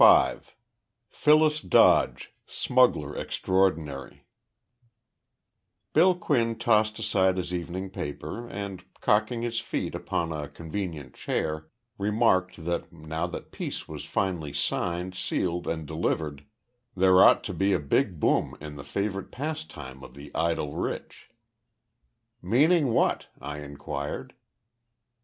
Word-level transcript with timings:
V 0.03 0.39
PHYLLIS 1.11 1.59
DODGE, 1.61 2.33
SMUGGLER 2.47 3.15
EXTRAORDINARY 3.17 4.25
Bill 5.93 6.15
Quinn 6.15 6.57
tossed 6.57 6.97
aside 6.97 7.37
his 7.37 7.53
evening 7.53 7.91
paper 7.91 8.49
and, 8.49 8.83
cocking 8.99 9.43
his 9.43 9.59
feet 9.59 9.93
upon 9.93 10.31
a 10.31 10.49
convenient 10.49 11.13
chair, 11.13 11.67
remarked 11.99 12.65
that, 12.65 12.91
now 12.91 13.27
that 13.27 13.51
peace 13.51 13.87
was 13.87 14.03
finally 14.03 14.53
signed, 14.53 15.13
sealed, 15.13 15.67
and 15.67 15.85
delivered, 15.85 16.45
there 16.97 17.23
ought 17.23 17.43
to 17.43 17.53
be 17.53 17.71
a 17.71 17.79
big 17.79 18.19
boom 18.19 18.57
in 18.59 18.77
the 18.77 18.83
favorite 18.83 19.29
pastime 19.31 20.03
of 20.03 20.15
the 20.15 20.33
idle 20.33 20.73
rich. 20.75 21.29
"Meaning 22.41 22.87
what?" 22.91 23.27
I 23.39 23.59
inquired. 23.59 24.33